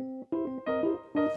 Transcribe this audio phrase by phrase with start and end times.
[0.00, 0.28] Thank
[1.16, 1.27] you.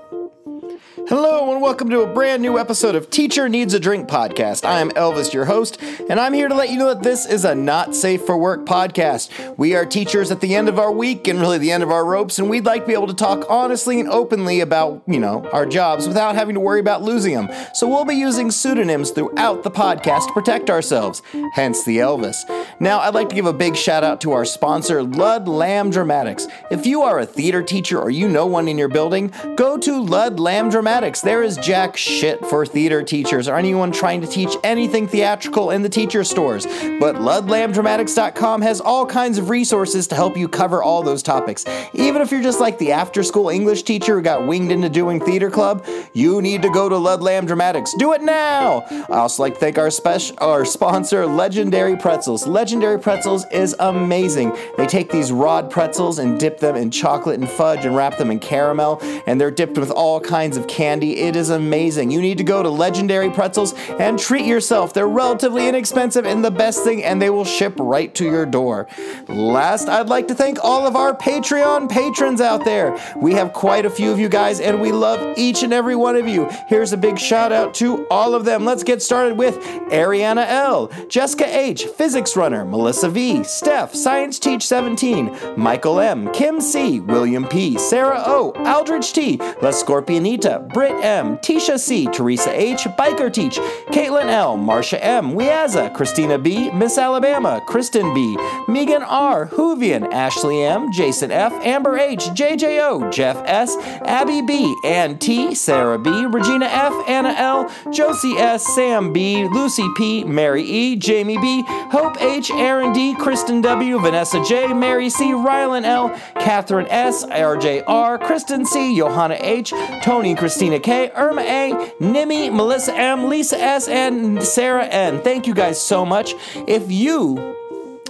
[1.07, 4.66] Hello, and welcome to a brand new episode of Teacher Needs a Drink podcast.
[4.66, 7.45] I am Elvis, your host, and I'm here to let you know that this is
[7.45, 9.57] a not safe for work podcast.
[9.57, 12.05] We are teachers at the end of our week and really the end of our
[12.05, 15.47] ropes, and we'd like to be able to talk honestly and openly about, you know,
[15.52, 17.50] our jobs without having to worry about losing them.
[17.73, 21.21] So we'll be using pseudonyms throughout the podcast to protect ourselves,
[21.54, 22.38] hence the Elvis.
[22.79, 26.48] Now, I'd like to give a big shout out to our sponsor, Lud Lamb Dramatics.
[26.70, 30.02] If you are a theater teacher or you know one in your building, go to
[30.02, 31.21] Lud Lamb Dramatics.
[31.21, 35.82] There is jack shit for theater teachers or anyone trying to teach anything theatrical in
[35.82, 36.66] the teacher stores.
[36.66, 41.66] But LudLambDramatics.com has all kinds of resources to help you cover all those topics.
[41.94, 45.20] Even if you're just like the after school English teacher who got winged into doing
[45.20, 47.94] theater club, you need to go to Lud Lamb Dramatics.
[48.00, 48.86] Do it now!
[49.10, 52.48] I also like to thank our special our sponsor, Legendary Pretzels.
[52.48, 54.56] Legendary Pretzels is amazing.
[54.78, 58.32] They take these rod pretzels and dip them in chocolate and fudge and wrap them
[58.32, 61.20] in caramel, and they're dipped with all kinds of candy candy.
[61.22, 62.12] It is amazing.
[62.12, 64.94] You need to go to Legendary Pretzels and treat yourself.
[64.94, 68.88] They're relatively inexpensive and the best thing, and they will ship right to your door.
[69.30, 72.97] Last, I'd like to thank all of our Patreon patrons out there.
[73.16, 76.17] We have quite a few of you guys, and we love each and every one
[76.17, 76.50] of you.
[76.67, 78.66] Here's a big shout out to all of them.
[78.66, 79.59] Let's get started with
[79.91, 86.59] Ariana L, Jessica H, Physics Runner, Melissa V, Steph, Science Teach 17, Michael M, Kim
[86.59, 92.83] C, William P, Sarah O, Aldrich T, La Scorpionita, Britt M, Tisha C, Teresa H,
[92.85, 93.57] Biker Teach,
[93.88, 100.63] Caitlin L, Marsha M, Weaza, Christina B, Miss Alabama, Kristen B, Megan R, Hoovian, Ashley
[100.63, 106.66] M, Jason F, Amber H, JJO, Jeff S, Abby B, Ann T, Sarah B, Regina
[106.66, 112.52] F, Anna L, Josie S, Sam B, Lucy P, Mary E, Jamie B, Hope H,
[112.52, 118.66] Aaron D, Kristen W, Vanessa J, Mary C, Rylan L, Catherine S, RJ R, Kristen
[118.66, 124.88] C, Johanna H, Tony Christina K, Irma A, Nimi, Melissa M, Lisa S, and Sarah
[124.88, 125.22] N.
[125.22, 126.34] Thank you guys so much.
[126.68, 127.56] If you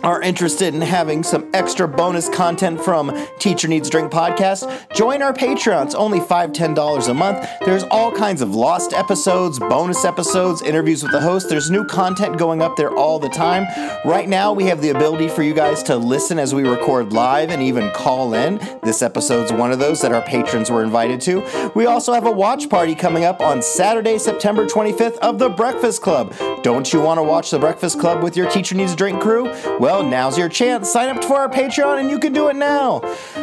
[0.04, 5.34] are interested in having some extra bonus content from Teacher Needs Drink podcast, join our
[5.34, 5.86] Patreon.
[5.86, 7.48] It's only $5, $10 a month.
[7.66, 11.50] There's all kinds of lost episodes, bonus episodes, interviews with the host.
[11.50, 13.66] There's new content going up there all the time.
[14.04, 17.50] Right now, we have the ability for you guys to listen as we record live
[17.50, 18.60] and even call in.
[18.84, 21.72] This episode's one of those that our patrons were invited to.
[21.76, 26.02] We also have a watch party coming up on Saturday, September 25th of The Breakfast
[26.02, 26.34] Club.
[26.64, 29.44] Don't you want to watch The Breakfast Club with your Teacher Needs Drink crew?
[29.80, 30.90] Well, well, now's your chance.
[30.90, 33.02] Sign up for our Patreon and you can do it now.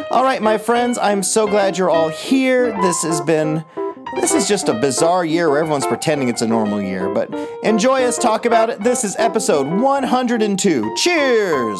[0.09, 2.71] All right, my friends, I'm so glad you're all here.
[2.81, 3.63] This has been.
[4.15, 8.03] This is just a bizarre year where everyone's pretending it's a normal year, but enjoy
[8.03, 8.83] us talk about it.
[8.83, 10.95] This is episode 102.
[10.97, 11.79] Cheers!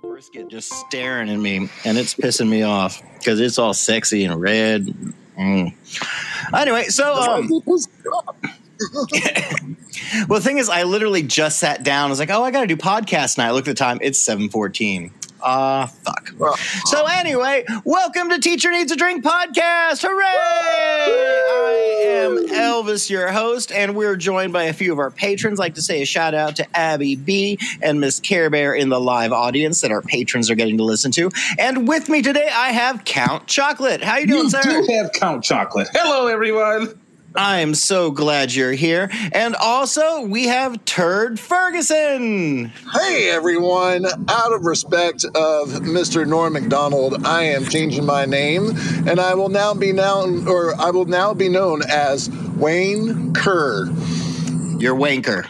[0.00, 4.40] Brisket just staring at me, and it's pissing me off because it's all sexy and
[4.40, 4.86] red.
[5.38, 5.74] Mm.
[6.54, 7.50] Anyway, so um,
[10.28, 12.06] well, the thing is, I literally just sat down.
[12.06, 13.98] I was like, "Oh, I got to do podcast night." I look at the time;
[14.02, 15.12] it's seven fourteen.
[15.42, 16.30] Ah, uh, fuck.
[16.86, 20.02] So anyway, welcome to Teacher Needs a Drink podcast.
[20.02, 20.24] Hooray!
[20.24, 25.60] I am Elvis, your host, and we're joined by a few of our patrons.
[25.60, 28.88] I'd like to say a shout out to Abby B and Miss Care Bear in
[28.88, 31.30] the live audience that our patrons are getting to listen to.
[31.58, 34.02] And with me today, I have Count Chocolate.
[34.02, 34.60] How you doing, you sir?
[34.64, 35.88] You do have Count Chocolate.
[35.92, 36.98] Hello, everyone.
[37.36, 39.10] I'm so glad you're here.
[39.32, 42.72] And also, we have Turd Ferguson.
[42.92, 44.06] Hey, everyone.
[44.28, 46.26] Out of respect of Mr.
[46.26, 48.70] Norm Macdonald, I am changing my name,
[49.06, 53.86] and I will now be known, or I will now be known as Wayne Kerr.
[54.78, 55.44] You're Wanker.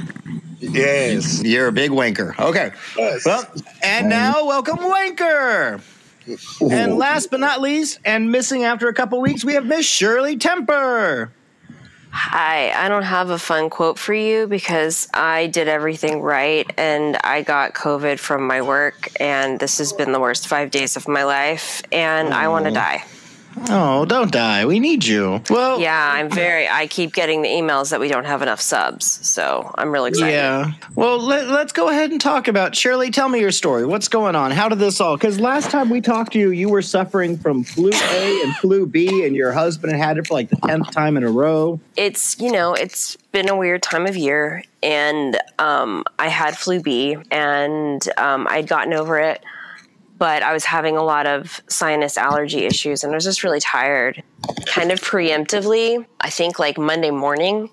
[0.58, 1.42] Yes.
[1.42, 2.38] You're a big wanker.
[2.38, 2.72] Okay.
[2.96, 3.24] Yes.
[3.24, 3.44] Well,
[3.82, 5.80] and now welcome Wanker.
[6.60, 10.36] And last but not least, and missing after a couple weeks, we have Miss Shirley
[10.36, 11.30] Temper.
[12.18, 17.18] Hi, I don't have a fun quote for you because I did everything right and
[17.22, 21.08] I got COVID from my work, and this has been the worst five days of
[21.08, 23.04] my life, and I want to die.
[23.68, 24.66] Oh, don't die.
[24.66, 25.42] We need you.
[25.48, 26.68] Well, yeah, I'm very.
[26.68, 30.32] I keep getting the emails that we don't have enough subs, so I'm really excited.
[30.32, 30.72] Yeah.
[30.94, 33.10] Well, let, us go ahead and talk about Shirley.
[33.10, 33.86] Tell me your story.
[33.86, 34.50] What's going on?
[34.50, 35.16] How did this all?
[35.16, 38.86] Because last time we talked to you, you were suffering from flu A and flu
[38.86, 41.80] B, and your husband had it for like the tenth time in a row.
[41.96, 46.80] It's you know it's been a weird time of year, and um, I had flu
[46.80, 49.42] B, and um, I'd gotten over it
[50.18, 53.60] but I was having a lot of sinus allergy issues and I was just really
[53.60, 54.22] tired.
[54.66, 57.70] Kind of preemptively, I think like Monday morning,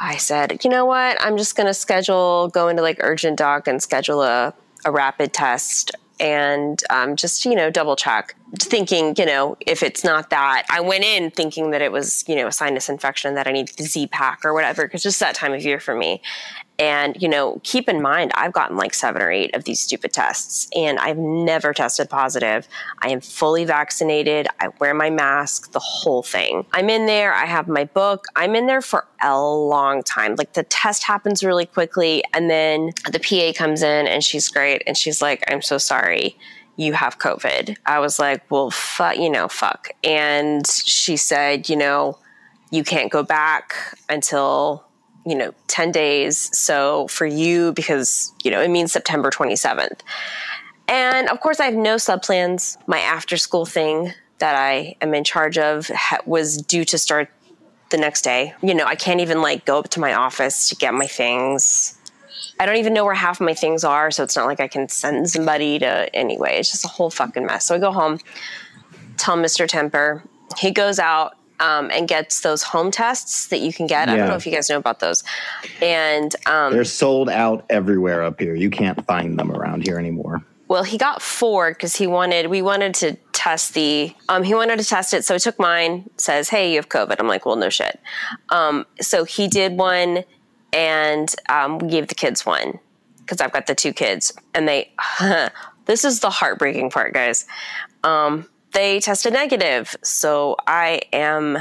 [0.00, 3.68] I said, you know what, I'm just going to schedule, go into like urgent doc
[3.68, 4.54] and schedule a,
[4.84, 8.36] a rapid test and um, just you know double check.
[8.56, 12.36] Thinking you know if it's not that i went in thinking that it was you
[12.36, 15.52] know a sinus infection that i need the z-pack or whatever because just that time
[15.52, 16.22] of year for me
[16.78, 20.12] and, you know, keep in mind, I've gotten like seven or eight of these stupid
[20.12, 22.66] tests and I've never tested positive.
[23.00, 24.48] I am fully vaccinated.
[24.58, 26.66] I wear my mask, the whole thing.
[26.72, 27.32] I'm in there.
[27.32, 28.26] I have my book.
[28.34, 30.34] I'm in there for a long time.
[30.36, 32.24] Like the test happens really quickly.
[32.32, 34.82] And then the PA comes in and she's great.
[34.86, 36.36] And she's like, I'm so sorry
[36.76, 37.76] you have COVID.
[37.86, 39.90] I was like, well, fuck, you know, fuck.
[40.02, 42.18] And she said, you know,
[42.70, 44.84] you can't go back until
[45.26, 46.56] you know 10 days.
[46.56, 50.00] So for you because you know it means september 27th
[50.88, 52.76] and of course i have no sub plans.
[52.86, 57.28] My after school thing that i am in charge of ha- was due to start
[57.90, 58.54] the next day.
[58.62, 61.98] You know i can't even like go up to my office to get my things.
[62.60, 64.88] I don't even know where half my things are so it's not like i can
[64.88, 66.58] send somebody to anyway.
[66.58, 67.66] It's just a whole fucking mess.
[67.66, 68.18] So i go home
[69.16, 70.22] tell mr temper.
[70.58, 74.10] He goes out um, and gets those home tests that you can get.
[74.10, 75.24] I don't know if you guys know about those.
[75.80, 78.54] And um, They're sold out everywhere up here.
[78.54, 80.44] You can't find them around here anymore.
[80.68, 82.48] well, he got four because he wanted.
[82.48, 84.14] We wanted to test the.
[84.28, 86.10] Um, he wanted to test it, so he took mine.
[86.18, 87.98] Says, "Hey, you have COVID." I'm like, "Well, no shit."
[88.50, 90.24] Um, so he did one,
[90.72, 92.78] and um, we gave the kids one
[93.20, 94.92] because I've got the two kids, and they.
[95.86, 97.46] this is the heartbreaking part, guys.
[98.02, 99.96] Um, they tested negative.
[100.02, 101.56] So I am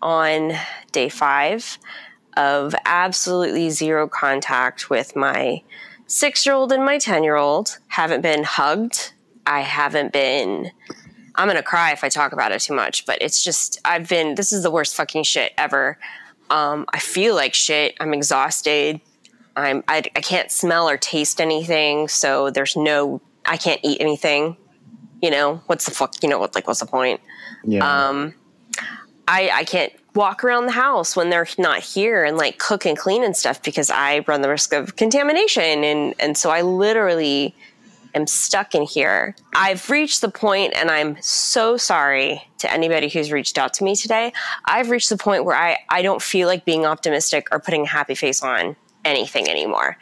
[0.00, 0.52] on
[0.92, 1.78] day five
[2.36, 5.62] of absolutely zero contact with my
[6.06, 7.78] six year old and my 10 year old.
[7.88, 9.12] Haven't been hugged.
[9.46, 10.70] I haven't been.
[11.34, 14.08] I'm going to cry if I talk about it too much, but it's just, I've
[14.08, 15.98] been, this is the worst fucking shit ever.
[16.48, 17.96] Um, I feel like shit.
[17.98, 19.00] I'm exhausted.
[19.56, 22.06] I'm, I, I can't smell or taste anything.
[22.06, 24.56] So there's no, I can't eat anything
[25.24, 27.18] you know what's the fuck you know what like what's the point?
[27.64, 28.08] Yeah.
[28.08, 28.34] um
[29.26, 32.96] i i can't walk around the house when they're not here and like cook and
[32.96, 35.82] clean and stuff because i run the risk of contamination.
[35.82, 37.54] And and so i literally
[38.14, 39.34] am stuck in here.
[39.56, 43.96] I've reached the point and i'm so sorry to anybody who's reached out to me
[43.96, 44.32] today.
[44.66, 47.88] I've reached the point where i i don't feel like being optimistic or putting a
[47.88, 48.76] happy face on
[49.06, 49.96] anything anymore.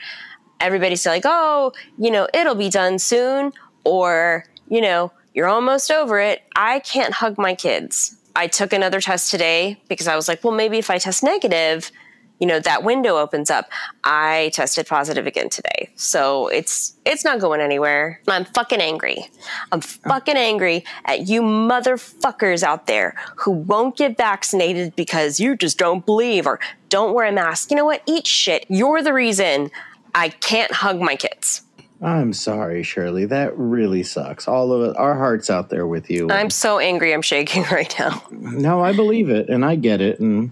[0.58, 3.52] Everybody's like oh you know it'll be done soon
[3.84, 6.42] or you know, you're almost over it.
[6.56, 8.16] I can't hug my kids.
[8.34, 11.92] I took another test today because I was like, well, maybe if I test negative,
[12.40, 13.68] you know, that window opens up.
[14.02, 15.90] I tested positive again today.
[15.96, 18.22] So it's it's not going anywhere.
[18.26, 19.26] I'm fucking angry.
[19.72, 25.76] I'm fucking angry at you motherfuckers out there who won't get vaccinated because you just
[25.76, 26.58] don't believe or
[26.88, 27.70] don't wear a mask.
[27.70, 28.02] You know what?
[28.06, 28.64] Eat shit.
[28.70, 29.70] You're the reason
[30.14, 31.60] I can't hug my kids.
[32.02, 33.26] I'm sorry, Shirley.
[33.26, 34.48] That really sucks.
[34.48, 36.28] All of it, our hearts out there with you.
[36.30, 37.14] I'm so angry.
[37.14, 38.22] I'm shaking right now.
[38.30, 40.50] no, I believe it, and I get it, and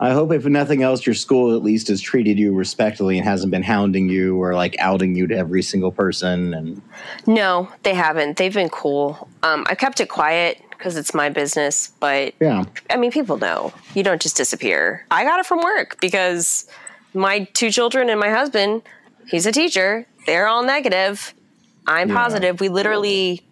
[0.00, 3.50] I hope, if nothing else, your school at least has treated you respectfully and hasn't
[3.50, 6.54] been hounding you or like outing you to every single person.
[6.54, 6.82] And
[7.26, 8.38] No, they haven't.
[8.38, 9.28] They've been cool.
[9.42, 13.74] Um, I kept it quiet because it's my business, but yeah, I mean, people know
[13.94, 15.04] you don't just disappear.
[15.10, 16.66] I got it from work because
[17.12, 18.80] my two children and my husband,
[19.28, 20.06] he's a teacher.
[20.26, 21.34] They're all negative.
[21.86, 22.14] I'm Yeah.
[22.14, 22.60] positive.
[22.60, 23.42] We literally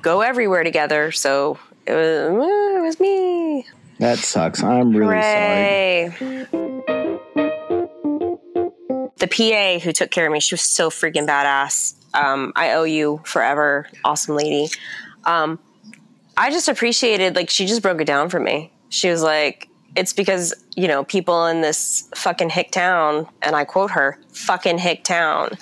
[0.00, 1.12] go everywhere together.
[1.12, 3.66] So it was, it was me.
[3.98, 4.62] that sucks.
[4.62, 6.14] I'm really sorry.
[9.18, 11.94] The PA who took care of me, she was so freaking badass.
[12.14, 14.68] Um, I owe you forever, awesome lady.
[15.24, 15.58] Um,
[16.36, 18.72] I just appreciated, like, she just broke it down for me.
[18.90, 23.64] She was like, it's because, you know, people in this fucking hick town, and I
[23.64, 25.58] quote her, fucking hick town,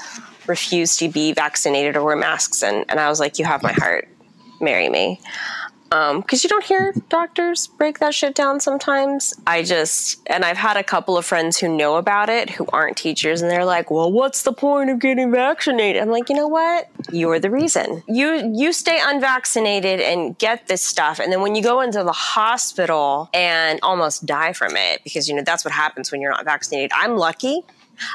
[0.46, 2.62] refuse to be vaccinated or wear masks.
[2.62, 4.08] And, and I was like, you have my heart.
[4.60, 5.20] Marry me
[5.92, 9.34] Um, because you don't hear doctors break that shit down sometimes.
[9.46, 12.96] I just, and I've had a couple of friends who know about it who aren't
[12.96, 16.48] teachers, and they're like, "Well, what's the point of getting vaccinated?" I'm like, you know
[16.48, 16.88] what?
[17.12, 18.02] You're the reason.
[18.08, 22.12] You you stay unvaccinated and get this stuff, and then when you go into the
[22.12, 26.44] hospital and almost die from it, because you know that's what happens when you're not
[26.44, 26.90] vaccinated.
[26.94, 27.64] I'm lucky.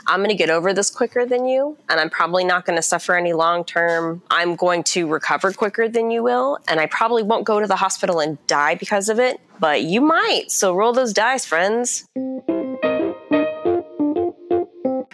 [0.07, 2.81] I'm going to get over this quicker than you, and I'm probably not going to
[2.81, 4.21] suffer any long term.
[4.29, 7.75] I'm going to recover quicker than you will, and I probably won't go to the
[7.75, 10.45] hospital and die because of it, but you might.
[10.49, 12.05] So roll those dice, friends.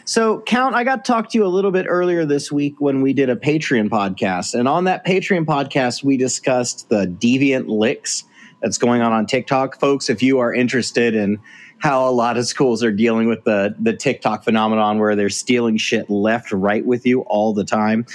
[0.07, 3.01] So, Count, I got to talk to you a little bit earlier this week when
[3.01, 4.57] we did a Patreon podcast.
[4.57, 8.23] And on that Patreon podcast, we discussed the deviant licks
[8.61, 9.79] that's going on on TikTok.
[9.81, 11.39] Folks, if you are interested in
[11.79, 15.77] how a lot of schools are dealing with the the TikTok phenomenon where they're stealing
[15.77, 18.05] shit left right with you all the time.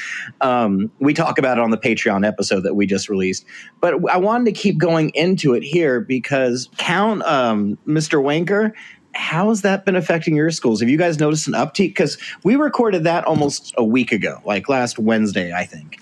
[0.41, 3.45] Um, we talk about it on the Patreon episode that we just released,
[3.81, 8.23] but I wanted to keep going into it here because count um, Mr.
[8.23, 8.73] Wanker.
[9.15, 10.81] How has that been affecting your schools?
[10.81, 11.91] Have you guys noticed an uptick?
[11.91, 15.99] Because we recorded that almost a week ago, like last Wednesday, I think.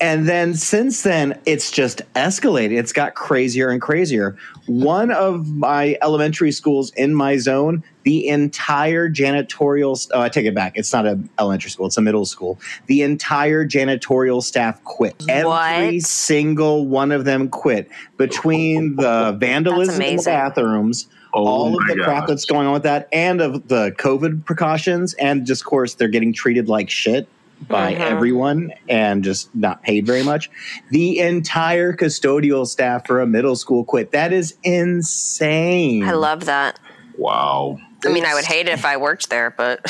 [0.00, 2.78] And then since then, it's just escalated.
[2.78, 4.36] It's got crazier and crazier.
[4.66, 10.54] One of my elementary schools in my zone, the entire janitorial, oh, I take it
[10.54, 10.76] back.
[10.76, 12.60] It's not an elementary school, it's a middle school.
[12.86, 15.24] The entire janitorial staff quit.
[15.28, 21.08] Every single one of them quit between the vandalism in the bathrooms.
[21.34, 24.46] Oh all of my the crap that's going on with that, and of the COVID
[24.46, 27.28] precautions, and just, of course, they're getting treated like shit
[27.66, 28.00] by Mhm.
[28.00, 30.48] everyone and just not paid very much.
[30.90, 34.12] The entire custodial staff for a middle school quit.
[34.12, 36.04] That is insane.
[36.04, 36.78] I love that.
[37.16, 37.78] Wow.
[38.06, 39.80] I mean, I would hate it if I worked there, but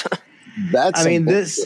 [0.72, 1.64] That's I mean, this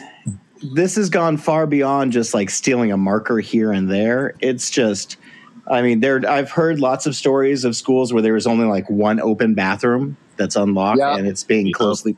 [0.74, 4.34] this has gone far beyond just like stealing a marker here and there.
[4.40, 5.16] It's just,
[5.68, 6.22] I mean, there.
[6.28, 10.16] I've heard lots of stories of schools where there was only like one open bathroom
[10.36, 11.16] that's unlocked Yeah.
[11.16, 12.16] and it's being closely.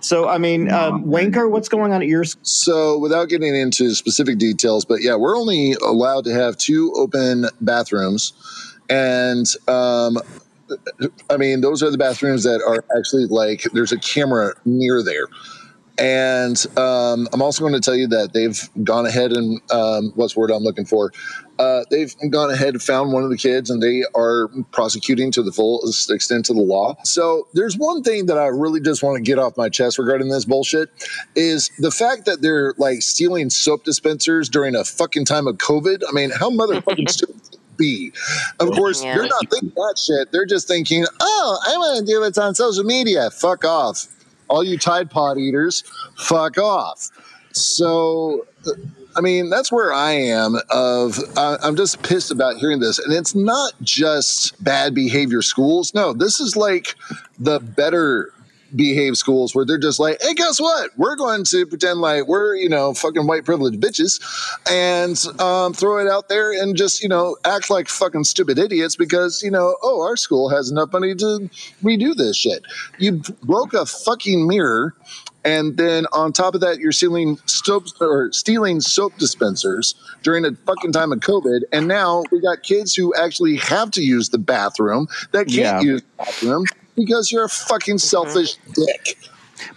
[0.00, 2.40] So, I mean, um, Wanker, what's going on at your school?
[2.44, 7.46] So, without getting into specific details, but yeah, we're only allowed to have two open
[7.60, 8.32] bathrooms.
[8.88, 10.18] And um,
[11.30, 15.26] I mean, those are the bathrooms that are actually like there's a camera near there.
[15.98, 20.34] And um, I'm also going to tell you that they've gone ahead and um, what's
[20.34, 21.12] the word I'm looking for?
[21.58, 25.42] Uh, they've gone ahead and found one of the kids and they are prosecuting to
[25.42, 26.96] the full extent of the law.
[27.02, 30.28] So there's one thing that I really just want to get off my chest regarding
[30.28, 30.88] this bullshit
[31.34, 36.02] is the fact that they're like stealing soap dispensers during a fucking time of COVID.
[36.08, 37.40] I mean, how motherfucking stupid
[37.76, 38.12] be?
[38.60, 39.16] Of course, Yeah.
[39.16, 40.30] they're not thinking that shit.
[40.30, 43.30] They're just thinking, oh, I want to do what's on social media.
[43.32, 44.06] Fuck off.
[44.48, 45.84] All you Tide Pod eaters,
[46.16, 47.10] fuck off.
[47.52, 48.46] So,
[49.16, 50.56] I mean, that's where I am.
[50.70, 55.94] Of I'm just pissed about hearing this, and it's not just bad behavior schools.
[55.94, 56.94] No, this is like
[57.38, 58.32] the better
[58.74, 60.90] behave schools where they're just like, hey, guess what?
[60.96, 64.20] We're going to pretend like we're, you know, fucking white privileged bitches
[64.70, 68.96] and um, throw it out there and just, you know, act like fucking stupid idiots
[68.96, 71.50] because, you know, oh, our school has enough money to
[71.82, 72.62] redo this shit.
[72.98, 74.94] You broke a fucking mirror.
[75.44, 80.52] And then on top of that, you're stealing soap or stealing soap dispensers during a
[80.66, 81.60] fucking time of COVID.
[81.72, 85.80] And now we got kids who actually have to use the bathroom that can't Yeah.
[85.80, 86.64] use the bathroom
[86.98, 87.98] because you're a fucking mm-hmm.
[87.98, 89.18] selfish dick.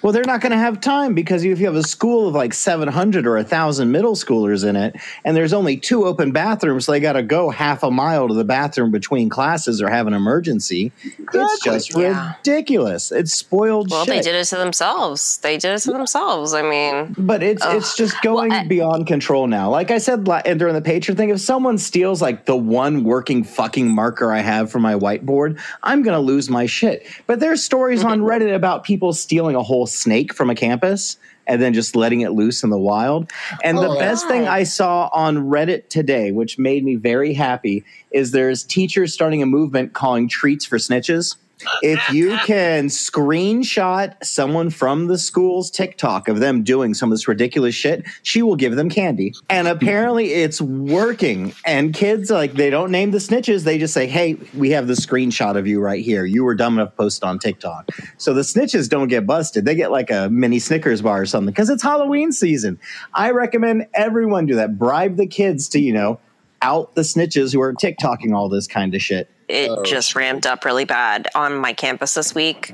[0.01, 2.53] Well, they're not going to have time because if you have a school of like
[2.53, 4.95] 700 or 1,000 middle schoolers in it,
[5.25, 8.33] and there's only two open bathrooms, so they got to go half a mile to
[8.33, 10.91] the bathroom between classes or have an emergency.
[11.33, 12.33] It's just Yeah.
[12.37, 13.11] ridiculous.
[13.11, 14.15] It's spoiled well, shit.
[14.15, 15.37] they did it to themselves.
[15.39, 16.53] They did it to themselves.
[16.53, 17.77] I mean, But it's Ugh.
[17.77, 19.69] it's just going Well, I- beyond control now.
[19.69, 23.43] Like I said la- during the Patreon thing, if someone steals like the one working
[23.43, 27.05] fucking marker I have for my whiteboard, I'm gonna lose my shit.
[27.27, 31.61] But there's stories on Reddit about people stealing a whole snake from a campus and
[31.61, 33.29] then just letting it loose in the wild.
[33.63, 37.83] And the Oh, best thing I saw on Reddit today, which made me very happy,
[38.11, 41.35] is there's teachers starting a movement calling treats for snitches.
[41.81, 47.27] If you can screenshot someone from the school's TikTok of them doing some of this
[47.27, 49.33] ridiculous shit, she will give them candy.
[49.49, 51.53] And apparently it's working.
[51.65, 53.63] And kids, like, they don't name the snitches.
[53.63, 56.25] They just say, hey, we have the screenshot of you right here.
[56.25, 57.89] You were dumb enough to post on TikTok.
[58.17, 59.65] So the snitches don't get busted.
[59.65, 62.79] They get like a mini Snickers bar or something because it's Halloween season.
[63.13, 64.77] I recommend everyone do that.
[64.77, 66.19] Bribe the kids to, you know,
[66.61, 69.29] out the snitches who are TikToking all this kind of shit.
[69.51, 72.73] It Oh, just ramped up really bad on my campus this week.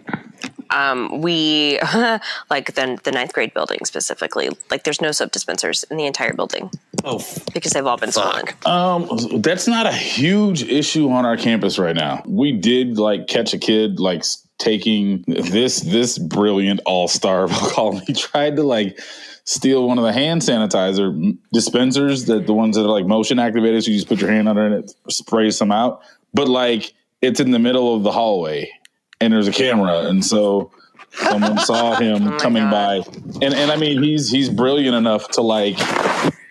[0.69, 1.79] Um, we
[2.50, 4.50] like the the ninth grade building specifically.
[4.69, 6.69] Like, there's no soap dispensers in the entire building
[7.05, 8.46] Oh, because they've all been stolen.
[8.65, 9.07] um,
[9.41, 12.22] that's not a huge issue on our campus right now.
[12.27, 14.24] We did like catch a kid like
[14.57, 17.48] taking this this brilliant all star.
[17.48, 18.03] We'll call him.
[18.05, 19.00] He tried to like
[19.46, 23.86] steal one of the hand sanitizer dispensers that the ones that are like motion activated.
[23.86, 26.01] So you just put your hand under it and it sprays some out.
[26.34, 28.72] But like it's in the middle of the hallway
[29.19, 30.72] and there's a camera, and so
[31.12, 33.05] someone saw him oh my coming God.
[33.05, 33.46] by.
[33.46, 35.77] And and I mean he's he's brilliant enough to like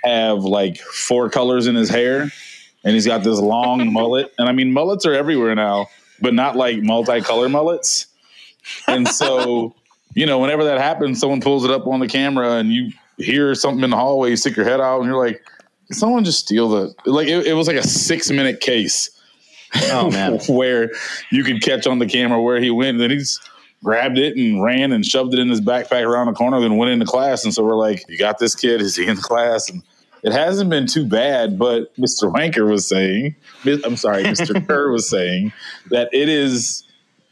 [0.04, 2.30] have like four colors in his hair
[2.86, 4.32] and he's got this long mullet.
[4.38, 5.88] And I mean, mullets are everywhere now,
[6.22, 8.06] but not like multicolor mullets.
[8.86, 9.74] And so,
[10.14, 13.54] you know, whenever that happens, someone pulls it up on the camera and you hear
[13.54, 15.42] something in the hallway, you stick your head out and you're like,
[15.90, 19.10] someone just steal the, like, it, it was like a six minute case.
[19.74, 20.38] Oh man.
[20.48, 20.90] where
[21.30, 22.90] you could catch on the camera where he went.
[22.90, 23.40] And then he's
[23.84, 26.90] grabbed it and ran and shoved it in his backpack around the corner, then went
[26.90, 27.44] into class.
[27.44, 28.80] And so we're like, You got this kid?
[28.80, 29.68] Is he in class?
[29.70, 29.82] And
[30.22, 32.32] it hasn't been too bad, but Mr.
[32.32, 33.36] Wanker was saying,
[33.84, 34.66] I'm sorry, Mr.
[34.66, 35.52] Kerr was saying
[35.90, 36.82] that it is,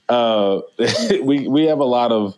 [0.08, 0.60] uh,
[1.22, 2.36] we, we have a lot of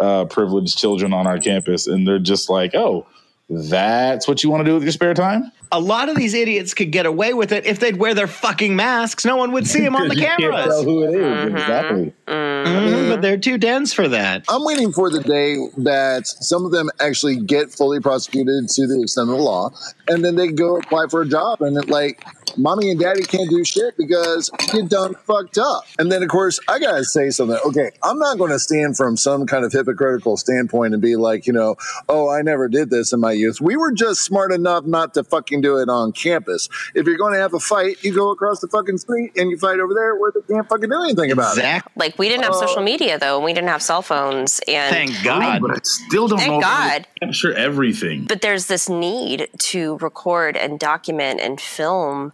[0.00, 3.06] uh, privileged children on our campus, and they're just like, oh,
[3.50, 5.52] that's what you want to do with your spare time?
[5.74, 8.76] A lot of these idiots could get away with it if they'd wear their fucking
[8.76, 9.24] masks.
[9.24, 10.66] No one would see them on the You can't cameras.
[10.66, 11.50] tell who it is.
[11.50, 12.12] Exactly.
[12.28, 14.44] Mhm, but they're too dense for that.
[14.50, 19.00] I'm waiting for the day that some of them actually get fully prosecuted to the
[19.02, 19.70] extent of the law,
[20.08, 22.22] and then they go apply for a job, and it, like,
[22.58, 25.84] mommy and daddy can't do shit because you done fucked up.
[25.98, 27.58] And then, of course, I gotta say something.
[27.66, 31.46] Okay, I'm not going to stand from some kind of hypocritical standpoint and be like,
[31.46, 31.76] you know,
[32.10, 33.60] oh, I never did this in my youth.
[33.60, 36.68] We were just smart enough not to fucking do it on campus.
[36.94, 39.56] If you're going to have a fight, you go across the fucking street and you
[39.58, 41.60] fight over there where they can't fucking do anything about it.
[41.60, 41.92] Exactly.
[41.96, 44.94] Like we didn't have Uh, social media though, and we didn't have cell phones, and
[44.94, 45.62] Thank God.
[45.62, 47.06] But I still don't Thank know God.
[47.22, 48.24] I capture everything.
[48.26, 52.32] but there's this need to record and document and film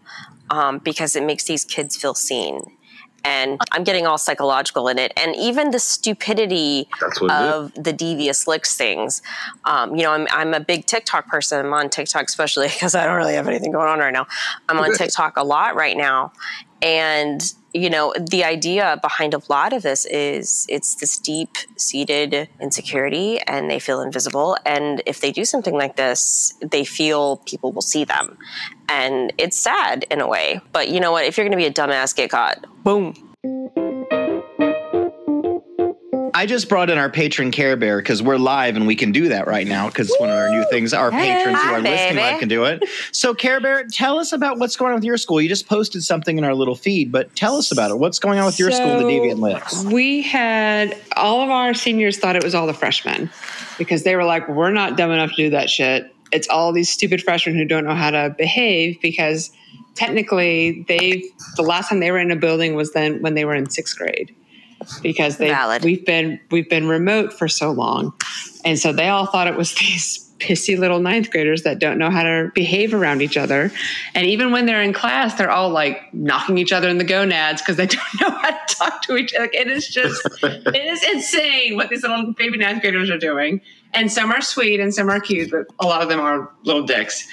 [0.51, 2.63] um, because it makes these kids feel seen.
[3.25, 6.89] And I'm getting all psychological in it, and even the stupidity
[7.31, 9.23] of the devious licks things.
[9.65, 11.65] Um, you know, I'm, I'm a big TikTok person.
[11.65, 14.27] I'm on TikTok especially because I don't really have anything going on right now.
[14.69, 16.33] I'm on TikTok a lot right now,
[16.81, 17.43] and
[17.75, 23.41] you know, the idea behind a lot of this is it's this deep seated insecurity
[23.41, 24.57] and they feel invisible.
[24.65, 28.39] And if they do something like this, they feel people will see them.
[28.89, 30.61] And it's sad in a way.
[30.73, 31.25] But you know what?
[31.25, 32.65] If you're going to be a dumbass, get caught.
[32.85, 33.15] Boom.
[36.39, 39.29] I just brought in our patron Care Bear because we're live and we can do
[39.29, 40.95] that right now because it's one of our new things.
[40.95, 42.21] Our patrons who Hi, are listening baby.
[42.21, 42.85] live can do it.
[43.11, 45.41] So, Care Bear, tell us about what's going on with your school.
[45.41, 47.99] You just posted something in our little feed, but tell us about it.
[47.99, 49.83] What's going on with your school, the Deviant Licks?
[49.85, 53.31] We had all of our seniors thought it was all the freshmen
[53.77, 56.15] because they were like, we're not dumb enough to do that shit.
[56.33, 59.51] It's all these stupid freshmen who don't know how to behave because
[59.95, 61.23] technically they
[61.57, 63.97] the last time they were in a building was then when they were in sixth
[63.99, 64.35] grade
[65.03, 65.85] because they Valid.
[65.85, 68.13] we've been we've been remote for so long.
[68.65, 72.11] And so they all thought it was these pissy little ninth graders that don't know
[72.11, 73.73] how to behave around each other.
[74.15, 77.61] And even when they're in class they're all like knocking each other in the gonads
[77.61, 79.45] because they don't know how to talk to each other.
[79.45, 83.61] Like, it is just it is insane what these little baby ninth graders are doing
[83.95, 86.83] and some are sweet and some are cute but a lot of them are little
[86.83, 87.27] dicks.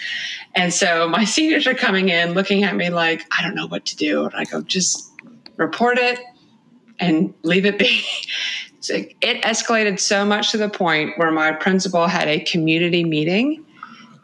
[0.55, 3.85] And so my seniors are coming in looking at me like i don't know what
[3.85, 4.25] to do.
[4.25, 5.11] And i go just
[5.57, 6.19] report it
[6.99, 8.03] and leave it be.
[8.81, 13.65] So it escalated so much to the point where my principal had a community meeting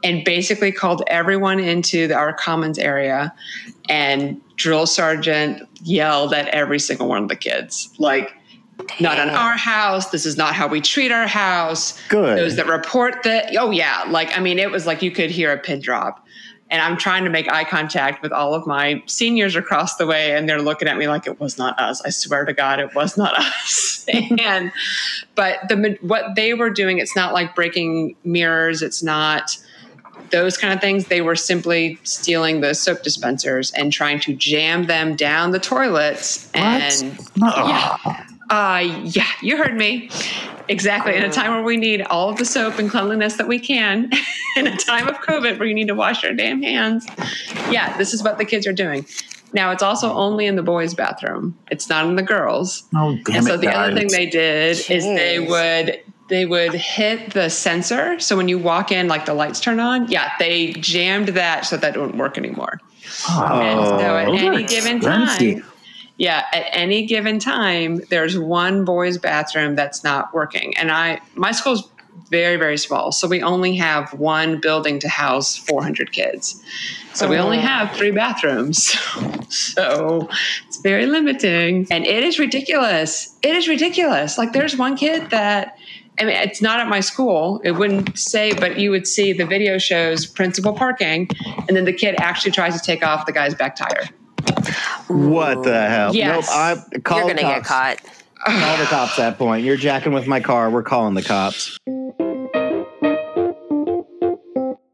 [0.03, 3.33] and basically called everyone into the, our commons area
[3.89, 7.91] and drill sergeant yelled at every single one of the kids.
[7.97, 8.33] Like
[8.99, 10.09] not on our house.
[10.09, 11.99] This is not how we treat our house.
[12.09, 12.37] Good.
[12.37, 15.51] those that report that oh yeah like i mean it was like you could hear
[15.51, 16.25] a pin drop.
[16.69, 20.35] And i'm trying to make eye contact with all of my seniors across the way
[20.35, 22.01] and they're looking at me like it was not us.
[22.01, 24.05] I swear to god it was not us.
[24.39, 24.71] And
[25.35, 28.81] but the what they were doing it's not like breaking mirrors.
[28.81, 29.57] It's not
[30.31, 31.07] those kind of things.
[31.07, 36.49] They were simply stealing the soap dispensers and trying to jam them down the toilets
[36.53, 38.20] and yeah
[38.51, 40.09] uh, yeah, you heard me.
[40.67, 41.15] Exactly.
[41.15, 44.11] In a time where we need all of the soap and cleanliness that we can,
[44.57, 47.07] in a time of COVID where you need to wash your damn hands.
[47.69, 49.05] Yeah, this is what the kids are doing.
[49.53, 51.57] Now, it's also only in the boys' bathroom.
[51.71, 52.83] It's not in the girls.
[52.95, 57.33] Oh, damn and so the other thing they did is they would they would hit
[57.33, 58.17] the sensor.
[58.19, 60.09] So when you walk in, like the lights turn on.
[60.09, 62.79] Yeah, they jammed that so that it wouldn't work anymore.
[63.29, 65.63] and so at any given time.
[66.21, 70.77] Yeah, at any given time, there's one boys' bathroom that's not working.
[70.77, 71.89] And I, my school's
[72.29, 73.11] very, very small.
[73.11, 76.61] So we only have one building to house 400 kids.
[77.15, 78.89] So we only have three bathrooms.
[79.49, 80.29] so
[80.67, 81.87] it's very limiting.
[81.89, 83.35] And it is ridiculous.
[83.41, 84.37] It is ridiculous.
[84.37, 85.75] Like there's one kid that,
[86.19, 87.61] I mean, it's not at my school.
[87.63, 91.29] It wouldn't say, but you would see the video shows principal parking,
[91.67, 94.07] and then the kid actually tries to take off the guy's back tire.
[95.11, 96.15] What the hell?
[96.15, 96.47] Yes.
[96.47, 96.55] Nope.
[96.55, 97.99] I call You're going to get caught.
[98.45, 99.63] Call the cops at that point.
[99.63, 100.69] You're jacking with my car.
[100.69, 101.77] We're calling the cops.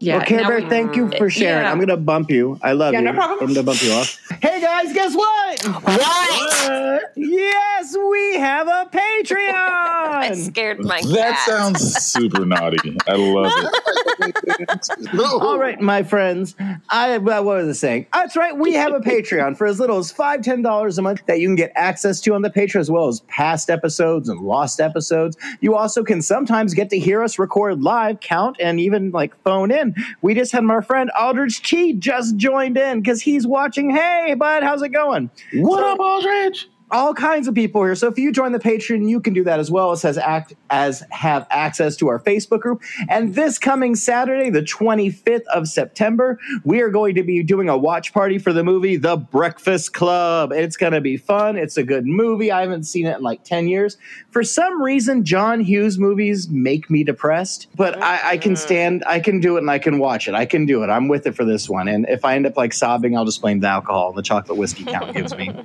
[0.08, 0.16] Yeah.
[0.16, 1.62] well, Care Bear, we- thank you for sharing.
[1.64, 1.70] Yeah.
[1.70, 2.58] I'm going to bump you.
[2.62, 3.04] I love Yeah, you.
[3.06, 3.38] no problem.
[3.40, 4.18] I'm going to bump you off.
[4.42, 5.62] Hey, guys, guess what?
[5.84, 7.02] What?
[7.16, 9.52] Yes, we have a Patreon.
[9.52, 11.10] I scared my cat.
[11.12, 12.96] That sounds super naughty.
[13.06, 15.18] I love it.
[15.20, 16.54] All right, my friends.
[16.90, 18.06] I what was I saying?
[18.12, 18.56] That's right.
[18.56, 21.48] We have a Patreon for as little as five, ten dollars a month that you
[21.48, 25.36] can get access to on the Patreon, as well as past episodes and lost episodes.
[25.60, 29.70] You also can sometimes get to hear us record live, count, and even like phone
[29.70, 29.94] in.
[30.22, 33.90] We just had my friend Aldrich Chi just joined in because he's watching.
[33.90, 35.30] Hey, bud, how's it going?
[35.54, 36.68] What up, Aldrich?
[36.90, 37.94] All kinds of people here.
[37.94, 40.54] So if you join the Patreon, you can do that as well It says act
[40.70, 42.82] as have access to our Facebook group.
[43.08, 47.76] And this coming Saturday, the 25th of September, we are going to be doing a
[47.76, 50.52] watch party for the movie The Breakfast Club.
[50.52, 51.56] It's going to be fun.
[51.56, 52.50] It's a good movie.
[52.50, 53.96] I haven't seen it in like 10 years.
[54.30, 58.56] For some reason, John Hughes movies make me depressed, but I, I can mm-hmm.
[58.56, 60.34] stand, I can do it and I can watch it.
[60.34, 60.88] I can do it.
[60.88, 61.88] I'm with it for this one.
[61.88, 64.58] And if I end up like sobbing, I'll just blame the alcohol and the chocolate
[64.58, 65.52] whiskey count gives me.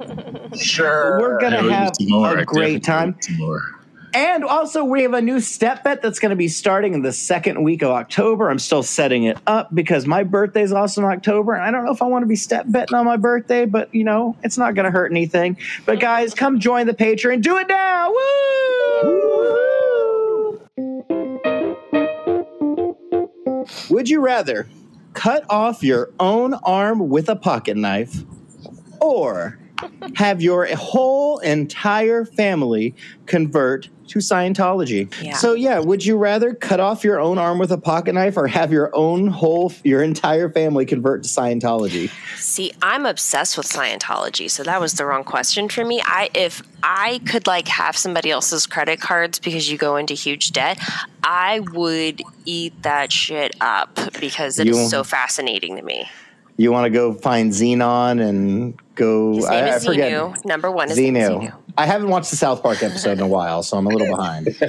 [0.55, 1.12] Sure.
[1.19, 2.37] We're gonna Yeah, have need some more.
[2.37, 3.09] a great time.
[3.11, 3.61] need some more.
[4.15, 7.11] And also, we have a new step bet that's going to be starting in the
[7.11, 8.47] second week of October.
[8.51, 11.53] I'm still setting it up because my birthday is also in October.
[11.55, 13.91] And I don't know if I want to be step betting on my birthday, but
[13.91, 15.57] you know, it's not going to hurt anything.
[15.87, 17.41] But guys, come join the Patreon.
[17.41, 18.11] Do it now.
[19.03, 20.59] Woo!
[23.89, 24.67] Would you rather
[25.13, 28.23] cut off your own arm with a pocket knife
[28.99, 29.57] or
[30.15, 35.11] have your whole entire family convert to Scientology.
[35.23, 35.35] Yeah.
[35.35, 38.47] So yeah, would you rather cut off your own arm with a pocket knife or
[38.47, 42.11] have your own whole your entire family convert to Scientology?
[42.37, 46.01] See, I'm obsessed with Scientology, so that was the wrong question for me.
[46.03, 50.51] I if I could like have somebody else's credit cards because you go into huge
[50.51, 50.77] debt,
[51.23, 56.07] I would eat that shit up because it is You- so fascinating to me.
[56.57, 60.11] You want to go find Xenon and go His name I, is I forget.
[60.11, 60.45] Xenu.
[60.45, 61.41] Number one is name Xenu.
[61.49, 61.53] Xenu.
[61.75, 64.49] I haven't watched the South Park episode in a while, so I'm a little behind.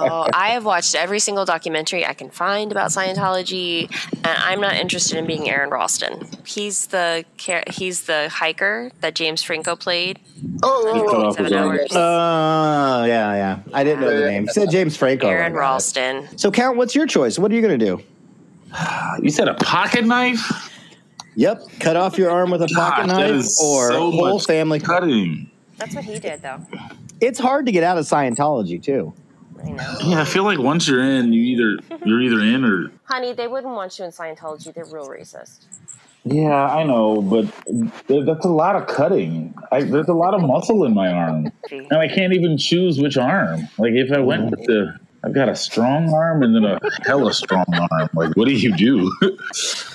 [0.00, 4.74] Oh, I have watched every single documentary I can find about Scientology, and I'm not
[4.74, 6.28] interested in being Aron Ralston.
[6.46, 7.24] He's the
[7.68, 10.20] he's the hiker that James Franco played.
[10.62, 11.70] Oh, He cut oh, off Seven arm.
[11.70, 11.92] hours.
[11.92, 13.58] Uh, yeah, yeah.
[13.72, 14.44] I didn't know the name.
[14.44, 15.26] He said James Franco.
[15.28, 15.58] Aron I got it.
[15.58, 16.38] Ralston.
[16.38, 17.38] So, Count, what's your choice?
[17.38, 18.02] What are you going to do?
[19.22, 20.70] You said a pocket knife?
[21.34, 24.80] Yep, cut off your arm with a pocket Gosh, knife or so whole family.
[24.80, 25.50] cutting.
[25.76, 26.60] That's what he did, though.
[27.20, 29.12] It's hard to get out of Scientology too.
[29.64, 29.94] I know.
[30.04, 33.48] Yeah, I feel like once you're in, you either you're either in or Honey, they
[33.48, 34.72] wouldn't want you in Scientology.
[34.74, 35.64] They're real racist.
[36.24, 37.46] Yeah, I know, but
[38.08, 39.54] th- that's a lot of cutting.
[39.72, 43.16] I, there's a lot of muscle in my arm, and I can't even choose which
[43.16, 43.68] arm.
[43.78, 47.34] Like if I went with the, I've got a strong arm and then a hella
[47.34, 48.08] strong arm.
[48.14, 49.12] Like what do you do?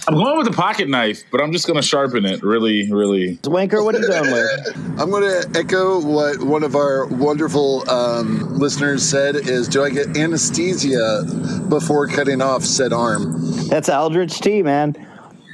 [0.08, 3.38] I'm going with the pocket knife, but I'm just gonna sharpen it really, really.
[3.38, 4.78] Wanker, what are you going with?
[5.00, 9.90] I'm going to echo what one of our wonderful um, listeners said is do I
[9.90, 11.24] get anesthesia
[11.70, 13.68] before cutting off said arm?
[13.70, 14.94] That's Aldrich T, man.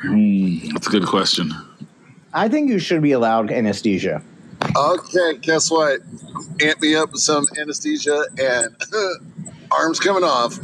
[0.02, 1.52] Hmm, that's a good question.
[2.34, 4.22] I think you should be allowed anesthesia.
[4.76, 6.02] Okay, guess what?
[6.62, 8.76] Amp me up with some anesthesia and
[9.72, 10.60] arms coming off.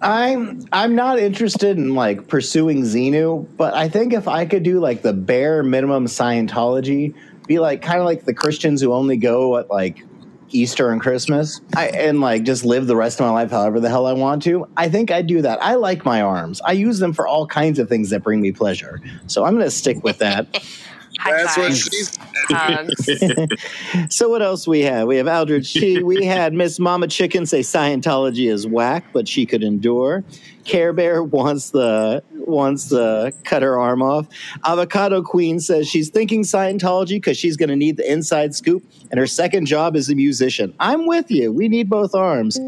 [0.00, 4.80] I'm I'm not interested in like pursuing Xenu, but I think if I could do
[4.80, 7.14] like the bare minimum Scientology,
[7.46, 10.04] be like kind of like the Christians who only go at like
[10.50, 13.88] Easter and Christmas, I, and like just live the rest of my life however the
[13.88, 14.66] hell I want to.
[14.76, 15.62] I think I'd do that.
[15.62, 16.60] I like my arms.
[16.62, 19.00] I use them for all kinds of things that bring me pleasure.
[19.28, 20.62] So I'm going to stick with that.
[21.18, 24.08] High That's what fives, she's.
[24.10, 25.06] So what else we have?
[25.06, 26.02] We have Aldrich She.
[26.02, 30.24] We had Miss Mama Chicken say Scientology is whack, but she could endure.
[30.64, 34.26] Care Bear wants the wants the cut her arm off.
[34.64, 39.18] Avocado Queen says she's thinking Scientology because she's going to need the inside scoop, and
[39.18, 40.74] her second job is a musician.
[40.80, 41.52] I'm with you.
[41.52, 42.58] We need both arms.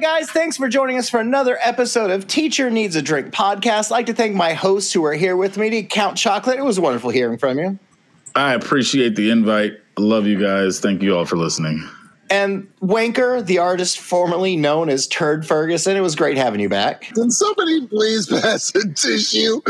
[0.00, 3.34] All right, guys, thanks for joining us for another episode of Teacher Needs a Drink
[3.34, 3.86] podcast.
[3.86, 6.56] I'd like to thank my hosts who are here with me to Count Chocolate.
[6.56, 7.78] It was wonderful hearing from you.
[8.34, 9.74] I appreciate the invite.
[9.98, 10.80] Love you guys.
[10.80, 11.86] Thank you all for listening.
[12.30, 17.02] And Wanker, the artist formerly known as Turd Ferguson, it was great having you back.
[17.02, 19.60] Can somebody please pass a tissue?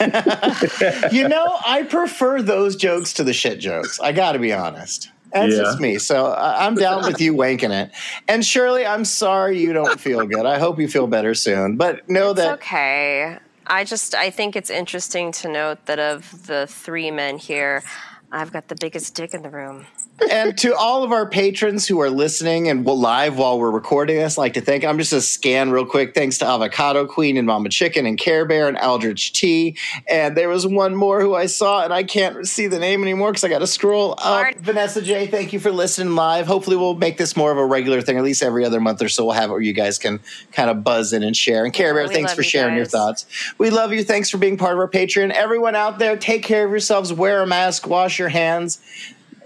[1.12, 4.00] you know, I prefer those jokes to the shit jokes.
[4.00, 5.10] I got to be honest.
[5.32, 5.62] That's Yeah.
[5.62, 5.98] just me.
[5.98, 7.90] So I- I'm down with you wanking it.
[8.28, 10.46] And Shirley, I'm sorry you don't feel good.
[10.46, 11.76] I hope you feel better soon.
[11.76, 13.36] But know It's that okay.
[13.66, 17.84] I just I think it's interesting to note that of the three men here,
[18.32, 19.86] I've got the biggest dick in the room.
[20.30, 24.38] and to all of our patrons who are listening and live while we're recording this,
[24.38, 24.84] I'd like to thank.
[24.84, 26.14] I'm just a scan real quick.
[26.14, 29.76] Thanks to Avocado Queen and Mama Chicken and Care Bear and Aldrich T.
[30.06, 33.32] And there was one more who I saw, and I can't see the name anymore
[33.32, 34.24] because I got to scroll up.
[34.24, 34.56] Art.
[34.58, 35.26] Vanessa J.
[35.26, 36.46] Thank you for listening live.
[36.46, 38.16] Hopefully, we'll make this more of a regular thing.
[38.16, 40.20] At least every other month or so, we'll have it where you guys can
[40.52, 41.64] kind of buzz in and share.
[41.64, 43.26] And Care Bear, We thanks for you sharing your thoughts.
[43.58, 44.04] We love you.
[44.04, 45.32] Thanks for being part of our Patreon.
[45.32, 47.12] Everyone out there, take care of yourselves.
[47.12, 47.88] Wear a mask.
[47.88, 48.80] Wash your hands.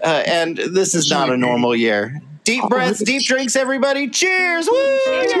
[0.03, 2.21] Uh, and this is not a normal year.
[2.43, 4.07] Deep breaths, deep drinks, everybody.
[4.07, 4.69] Cheers!
[4.69, 4.99] Woo!
[5.07, 5.31] And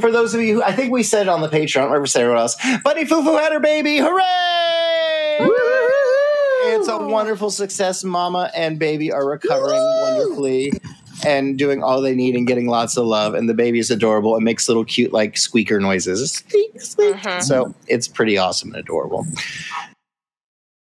[0.00, 1.94] For those of you who I think we said it on the Patreon, I don't
[1.96, 2.56] ever say everyone else.
[2.84, 3.98] Bunny Foo Foo had her baby.
[3.98, 5.48] Hooray!
[6.70, 8.04] It's a wonderful success.
[8.04, 10.72] Mama and baby are recovering wonderfully
[11.26, 13.34] and doing all they need and getting lots of love.
[13.34, 16.32] And the baby is adorable and makes little cute like squeaker noises.
[16.32, 17.16] Squeak, squeak.
[17.16, 17.40] Mm-hmm.
[17.40, 19.26] So it's pretty awesome and adorable.